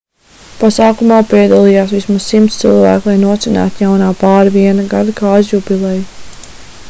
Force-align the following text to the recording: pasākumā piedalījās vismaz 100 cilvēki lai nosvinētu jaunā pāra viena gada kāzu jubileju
pasākumā 0.61 1.17
piedalījās 1.33 1.91
vismaz 1.97 2.23
100 2.31 2.49
cilvēki 2.63 3.11
lai 3.11 3.17
nosvinētu 3.25 3.85
jaunā 3.85 4.09
pāra 4.23 4.53
viena 4.57 4.87
gada 4.95 5.15
kāzu 5.23 5.53
jubileju 5.53 6.09